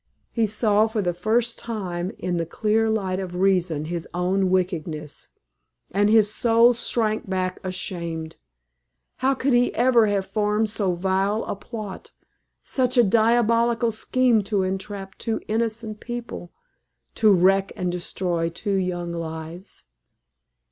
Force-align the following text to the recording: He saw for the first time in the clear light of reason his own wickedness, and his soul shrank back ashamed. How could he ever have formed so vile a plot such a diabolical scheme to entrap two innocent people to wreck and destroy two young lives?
He 0.31 0.47
saw 0.47 0.87
for 0.87 0.99
the 1.03 1.13
first 1.13 1.59
time 1.59 2.11
in 2.17 2.37
the 2.37 2.45
clear 2.47 2.89
light 2.89 3.19
of 3.19 3.35
reason 3.35 3.85
his 3.85 4.07
own 4.15 4.49
wickedness, 4.49 5.27
and 5.91 6.09
his 6.09 6.33
soul 6.33 6.73
shrank 6.73 7.29
back 7.29 7.59
ashamed. 7.63 8.37
How 9.17 9.35
could 9.35 9.53
he 9.53 9.71
ever 9.75 10.07
have 10.07 10.25
formed 10.25 10.71
so 10.71 10.95
vile 10.95 11.43
a 11.43 11.55
plot 11.55 12.09
such 12.63 12.97
a 12.97 13.03
diabolical 13.03 13.91
scheme 13.91 14.41
to 14.45 14.63
entrap 14.63 15.19
two 15.19 15.39
innocent 15.47 15.99
people 15.99 16.51
to 17.13 17.31
wreck 17.31 17.71
and 17.75 17.91
destroy 17.91 18.49
two 18.49 18.77
young 18.77 19.11
lives? 19.13 19.83